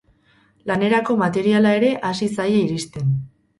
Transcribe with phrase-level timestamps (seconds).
[0.71, 3.15] Lanerako materiala ere hasi zaie iristen.